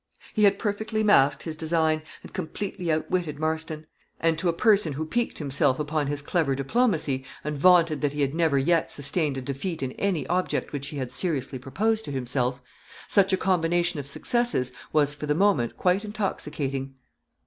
[0.33, 3.85] He had perfectly masked his design, and completely outwitted Marston;
[4.19, 8.21] and to a person who piqued himself upon his clever diplomacy, and vaunted that he
[8.21, 12.11] had never yet sustained a defeat in any object which he had seriously proposed to
[12.11, 12.63] himself,
[13.07, 16.95] such a combination of successes was for the moment quite intoxicating.